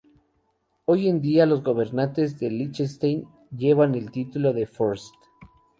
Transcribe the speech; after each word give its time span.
Hoy 0.85 1.09
en 1.09 1.21
día, 1.21 1.45
los 1.45 1.61
gobernantes 1.63 2.39
de 2.39 2.49
Liechtenstein 2.49 3.27
llevan 3.55 3.93
el 3.93 4.09
título 4.09 4.51
de 4.51 4.65
Fürst. 4.65 5.13